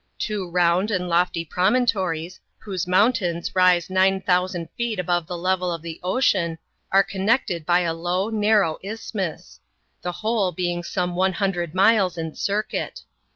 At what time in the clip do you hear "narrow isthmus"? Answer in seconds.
8.31-9.59